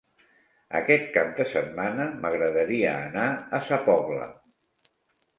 Aquest 0.77 1.03
cap 1.17 1.27
de 1.39 1.43
setmana 1.49 2.07
m'agradaria 2.23 2.93
anar 3.09 3.27
a 3.59 3.61
Sa 3.69 3.79
Pobla. 3.91 4.25